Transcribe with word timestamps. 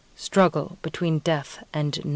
STRUGGLE 0.15 0.79
BETWEEN 0.81 1.19
DEATH 1.19 1.63
AND 1.75 1.97
LIFE. 1.97 2.05